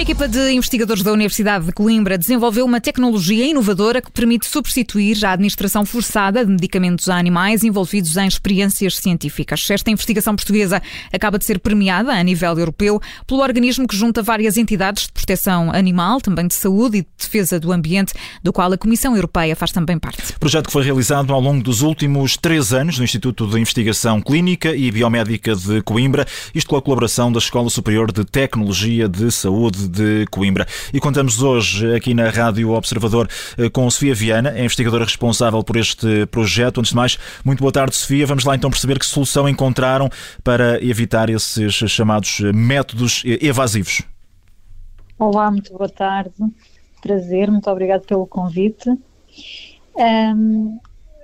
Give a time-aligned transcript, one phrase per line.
[0.00, 5.22] Uma equipa de investigadores da Universidade de Coimbra desenvolveu uma tecnologia inovadora que permite substituir
[5.26, 9.68] a administração forçada de medicamentos a animais envolvidos em experiências científicas.
[9.70, 10.80] Esta investigação portuguesa
[11.12, 15.70] acaba de ser premiada a nível europeu pelo organismo que junta várias entidades de proteção
[15.70, 19.70] animal, também de saúde e de defesa do ambiente, do qual a Comissão Europeia faz
[19.70, 20.32] também parte.
[20.40, 24.74] Projeto que foi realizado ao longo dos últimos três anos no Instituto de Investigação Clínica
[24.74, 29.89] e Biomédica de Coimbra, isto com a colaboração da Escola Superior de Tecnologia de Saúde
[29.90, 30.66] de Coimbra.
[30.92, 35.76] E contamos hoje aqui na Rádio Observador eh, com Sofia Viana, a investigadora responsável por
[35.76, 36.78] este projeto.
[36.78, 38.26] Antes de mais, muito boa tarde, Sofia.
[38.26, 40.08] Vamos lá então perceber que solução encontraram
[40.44, 44.02] para evitar esses chamados métodos evasivos.
[45.18, 46.32] Olá, muito boa tarde.
[47.02, 48.88] Prazer, muito obrigado pelo convite.
[49.96, 50.78] Um,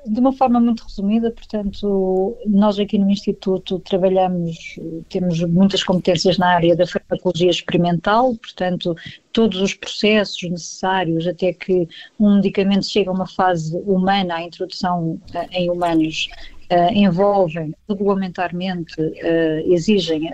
[0.07, 4.79] de uma forma muito resumida, portanto, nós aqui no Instituto trabalhamos,
[5.09, 8.95] temos muitas competências na área da farmacologia experimental, portanto,
[9.33, 15.21] todos os processos necessários até que um medicamento chegue a uma fase humana, a introdução
[15.35, 16.29] eh, em humanos,
[16.71, 20.29] uh, envolvem regulamentarmente, uh, exigem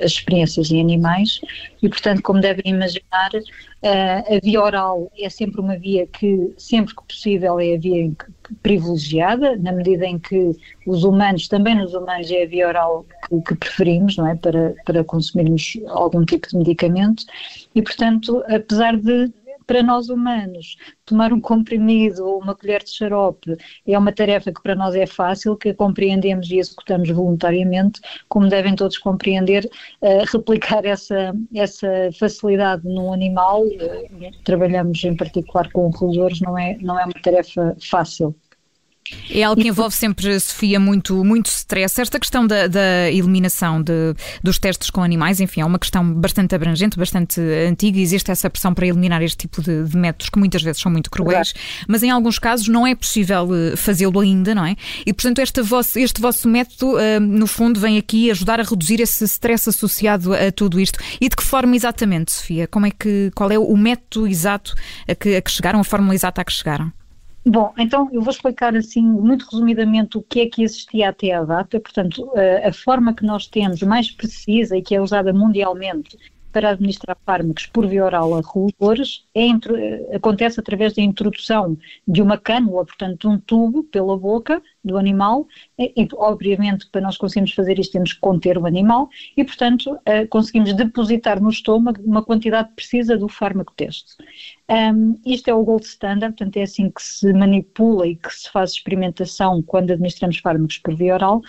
[0.00, 1.40] as experiências em animais
[1.82, 3.30] e, portanto, como devem imaginar,
[3.82, 8.10] a via oral é sempre uma via que, sempre que possível, é a via
[8.62, 10.52] privilegiada, na medida em que
[10.86, 14.74] os humanos, também nos humanos, é a via oral que, que preferimos, não é, para,
[14.84, 17.24] para consumirmos algum tipo de medicamento.
[17.74, 19.30] E, portanto, apesar de
[19.68, 23.54] para nós humanos, tomar um comprimido ou uma colher de xarope
[23.86, 28.74] é uma tarefa que para nós é fácil, que compreendemos e executamos voluntariamente, como devem
[28.74, 29.68] todos compreender,
[30.00, 36.78] uh, replicar essa, essa facilidade num animal, uh, trabalhamos em particular com roedores, não é,
[36.80, 38.34] não é uma tarefa fácil.
[39.30, 42.00] É algo que envolve sempre, Sofia, muito, muito stress.
[42.00, 46.54] Esta questão da, da eliminação de, dos testes com animais, enfim, é uma questão bastante
[46.54, 47.98] abrangente, bastante antiga.
[47.98, 51.10] Existe essa pressão para eliminar este tipo de, de métodos que muitas vezes são muito
[51.10, 51.84] cruéis, Exato.
[51.88, 54.76] mas em alguns casos não é possível eh, fazê-lo ainda, não é?
[55.06, 59.00] E, portanto, este vosso, este vosso método, uh, no fundo, vem aqui ajudar a reduzir
[59.00, 60.98] esse stress associado a tudo isto.
[61.20, 62.66] E de que forma exatamente, Sofia?
[62.66, 64.74] Como é que, qual é o método exato
[65.06, 66.92] a que, a que chegaram, a fórmula exata a que chegaram?
[67.50, 71.42] Bom, então eu vou explicar assim muito resumidamente o que é que existia até à
[71.42, 71.80] data.
[71.80, 76.18] Portanto, a, a forma que nós temos mais precisa e que é usada mundialmente
[76.52, 82.36] para administrar fármacos por via oral a roedores é, acontece através da introdução de uma
[82.36, 85.46] cânula, portanto, de um tubo pela boca do animal,
[85.78, 90.26] e, obviamente para nós conseguirmos fazer isto temos que conter o animal e, portanto, eh,
[90.26, 94.14] conseguimos depositar no estômago uma quantidade precisa do fármaco teste.
[94.70, 98.50] Um, isto é o gold standard, portanto é assim que se manipula e que se
[98.50, 101.40] faz experimentação quando administramos fármacos por via oral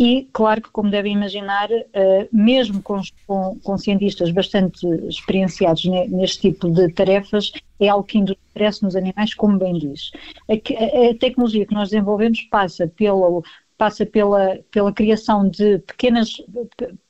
[0.00, 6.70] e, claro que, como devem imaginar, uh, mesmo com, com, cientistas bastante experienciados neste tipo
[6.70, 8.18] de tarefas, é algo que
[8.48, 10.10] stress nos animais, como bem diz.
[10.48, 13.42] A, a, a, tecnologia que nós desenvolvemos passa pela,
[13.76, 16.36] passa pela, pela criação de pequenas,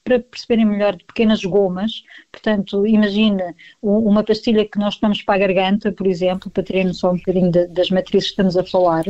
[0.05, 2.05] para perceberem melhor, de pequenas gomas.
[2.31, 7.13] Portanto, imagina uma pastilha que nós tomamos para a garganta, por exemplo, para terem noção
[7.13, 9.05] um bocadinho de, das matrizes que estamos a falar.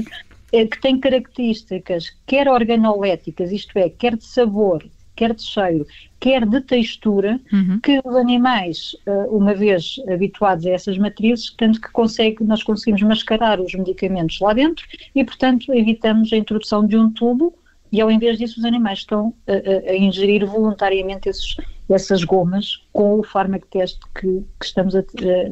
[0.53, 4.83] É, que tem características quer organoléticas, isto é, quer de sabor,
[5.16, 5.87] quer de cheiro,
[6.19, 7.81] quer de textura, uhum.
[7.81, 13.03] que os animais, eh, uma vez habituados a essas matrizes, tanto que consegue, nós conseguimos
[13.03, 17.54] mascarar os medicamentos lá dentro e, portanto, evitamos a introdução de um tubo
[17.93, 21.56] e, ao invés disso, os animais estão a, a, a ingerir voluntariamente esses,
[21.88, 25.03] essas gomas com o fármaco teste que, que estamos a,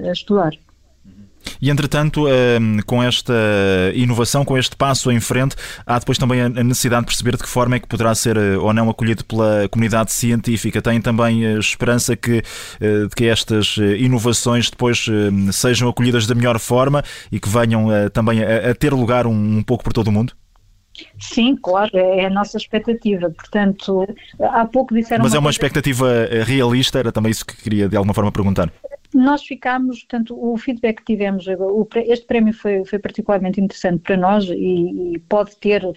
[0.08, 0.52] a estudar.
[1.60, 3.34] E entretanto, ehm, com esta
[3.94, 7.48] inovação, com este passo em frente, há depois também a necessidade de perceber de que
[7.48, 10.80] forma é que poderá ser eh, ou não acolhido pela comunidade científica.
[10.80, 12.42] Tem também a esperança que,
[12.80, 15.06] eh, de que estas eh, inovações depois
[15.52, 19.92] sejam acolhidas da melhor forma e que venham também a, ter lugar um, pouco por
[19.92, 20.32] todo o mundo?
[21.18, 23.30] Sim, claro, é a nossa expectativa.
[23.30, 24.06] Portanto,
[24.40, 25.24] há pouco disseram.
[25.24, 26.08] Mas é uma expectativa
[26.44, 28.70] realista, era também isso que queria de alguma forma perguntar.
[29.14, 31.46] Nós ficámos, portanto, o feedback que tivemos,
[32.06, 35.94] este prémio foi, foi particularmente interessante para nós e, e pode ter uh,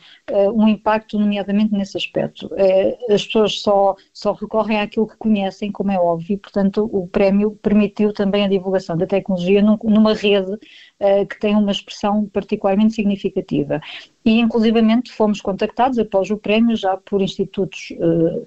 [0.54, 2.48] um impacto, nomeadamente nesse aspecto.
[2.48, 7.52] Uh, as pessoas só, só recorrem àquilo que conhecem, como é óbvio, portanto, o prémio
[7.62, 10.58] permitiu também a divulgação da tecnologia num, numa rede
[11.02, 13.82] uh, que tem uma expressão particularmente significativa.
[14.24, 18.46] E, inclusivamente, fomos contactados após o prémio já por institutos uh,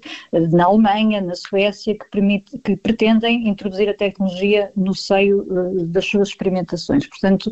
[0.55, 6.05] na Alemanha, na Suécia, que, permite, que pretendem introduzir a tecnologia no seio uh, das
[6.05, 7.07] suas experimentações.
[7.07, 7.51] Portanto,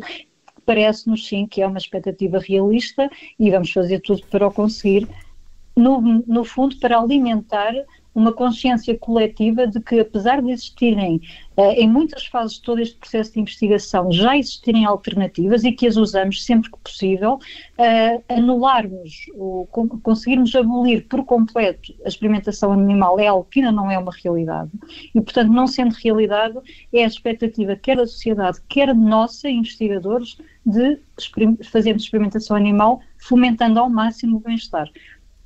[0.64, 5.06] parece-nos sim que é uma expectativa realista e vamos fazer tudo para o conseguir,
[5.76, 7.74] no, no fundo, para alimentar
[8.14, 11.20] uma consciência coletiva de que, apesar de existirem,
[11.56, 15.86] uh, em muitas fases de todo este processo de investigação, já existirem alternativas e que
[15.86, 23.18] as usamos sempre que possível, uh, anularmos, ou conseguirmos abolir por completo a experimentação animal
[23.18, 24.70] é algo que ainda não é uma realidade.
[25.14, 26.56] E, portanto, não sendo realidade,
[26.92, 30.98] é a expectativa quer da sociedade, quer nossa, investigadores, de
[31.64, 34.90] fazermos experimentação animal, fomentando ao máximo o bem-estar.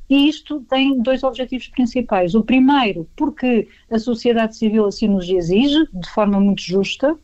[0.08, 2.34] E isto tem dois objetivos principais.
[2.34, 7.16] O primeiro, porque a sociedade civil assim nos exige, de forma muito justa,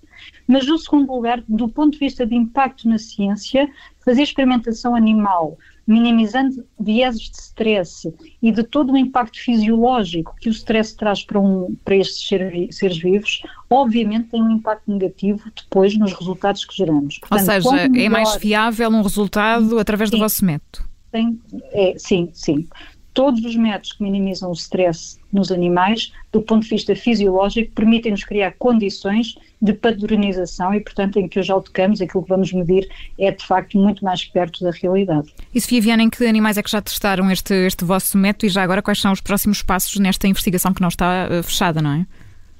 [0.46, 3.68] mas o segundo lugar, do ponto de vista de impacto na ciência,
[4.04, 10.52] fazer experimentação animal, minimizando vieses de stress e de todo o impacto fisiológico que o
[10.52, 16.12] stress traz para, um, para estes seres vivos, obviamente tem um impacto negativo depois nos
[16.12, 17.18] resultados que geramos.
[17.18, 20.93] Portanto, Ou seja, melhor, é mais fiável um resultado através sim, do vosso método?
[21.14, 21.38] Tem,
[21.72, 22.66] é, sim, sim
[23.14, 28.24] todos os métodos que minimizam o stress nos animais, do ponto de vista fisiológico, permitem-nos
[28.24, 32.88] criar condições de padronização e, portanto, em que os autocampos, aquilo que vamos medir,
[33.18, 35.32] é de facto muito mais perto da realidade.
[35.54, 38.48] E Sofia Viana, em que animais é que já testaram este, este vosso método e
[38.48, 41.92] já agora quais são os próximos passos nesta investigação que não está uh, fechada, não
[41.92, 42.06] é?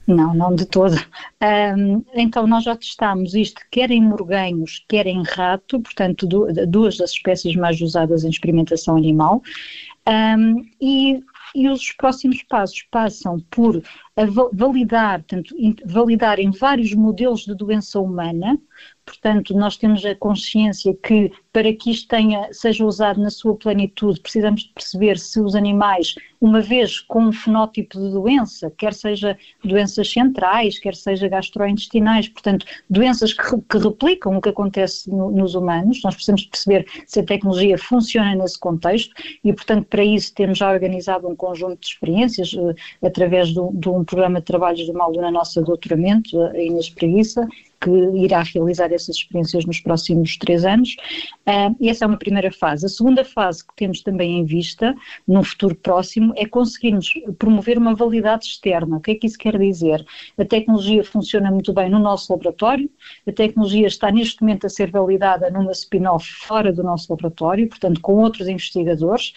[0.07, 0.95] Não, não de todo.
[1.43, 6.27] Um, então, nós já testámos isto quer em morganhos, quer em rato, portanto,
[6.69, 9.43] duas das espécies mais usadas em experimentação animal.
[10.07, 11.23] Um, e,
[11.55, 13.83] e os próximos passos passam por
[14.53, 18.59] validar, tanto, validar em vários modelos de doença humana,
[19.05, 24.21] Portanto, nós temos a consciência que para que isto tenha, seja usado na sua plenitude,
[24.21, 29.39] precisamos de perceber se os animais, uma vez com um fenótipo de doença, quer seja
[29.63, 35.55] doenças centrais, quer seja gastrointestinais, portanto, doenças que, que replicam o que acontece no, nos
[35.55, 39.15] humanos, nós precisamos perceber se a tecnologia funciona nesse contexto
[39.45, 43.89] e, portanto, para isso temos já organizado um conjunto de experiências uh, através de, de,
[44.05, 47.47] programa de trabalhos de uma aluna nossa doutoramento, a Inês Preguiça,
[47.85, 50.97] que irá realizar essas experiências nos próximos três anos.
[51.47, 52.87] Uh, e essa é uma primeira fase.
[52.87, 54.95] A segunda fase que temos também em vista,
[55.29, 58.97] num futuro próximo, é conseguirmos promover uma validade externa.
[58.97, 60.05] O que é que isso quer dizer?
[60.39, 62.89] A tecnologia funciona muito bem no nosso laboratório,
[63.27, 68.01] a tecnologia está neste momento a ser validada numa spin-off fora do nosso laboratório, portanto,
[68.01, 69.35] com outros investigadores,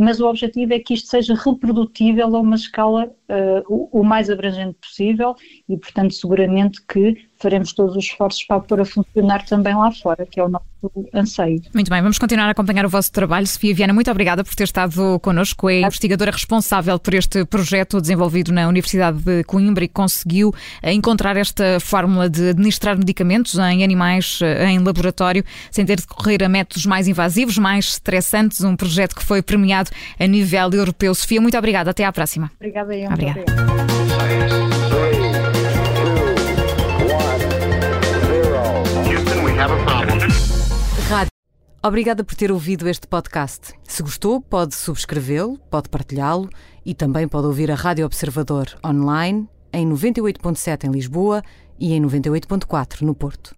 [0.00, 4.30] mas o objetivo é que isto seja reprodutível a uma escala uh, o, o, mais
[4.30, 5.36] abrangente possível
[5.68, 10.26] e, portanto, seguramente que faremos todos os esforços para pôr a funcionar também lá fora,
[10.26, 10.70] que é o nosso
[11.14, 11.62] anseio.
[11.74, 13.46] Muito bem, vamos continuar a acompanhar o vosso trabalho.
[13.46, 15.68] Sofia Viana, muito obrigada por ter estado connosco.
[15.68, 20.92] É a investigadora responsável por este projeto desenvolvido na Universidade de Coimbra e conseguiu eh,
[20.92, 26.42] encontrar esta fórmula de administrar medicamentos em animais eh, em laboratório sem ter de correr
[26.42, 28.62] a métodos mais invasivos, mais estressantes.
[28.62, 31.14] Um projeto que foi premiado a nível europeu.
[31.14, 31.90] Sofia, muito obrigada.
[31.90, 32.50] Até à próxima.
[32.56, 33.12] Obrigada, Ian.
[33.12, 33.44] Obrigada.
[41.82, 43.72] Obrigada por ter ouvido este podcast.
[43.84, 46.50] Se gostou, pode subscrevê-lo, pode partilhá-lo
[46.84, 51.42] e também pode ouvir a Rádio Observador online em 98.7 em Lisboa
[51.78, 53.56] e em 98.4 no Porto.